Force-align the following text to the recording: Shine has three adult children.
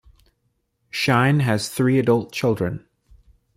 Shine 0.89 1.41
has 1.41 1.69
three 1.69 1.99
adult 1.99 2.31
children. 2.31 2.87